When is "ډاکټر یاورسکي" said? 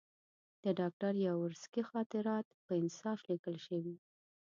0.79-1.81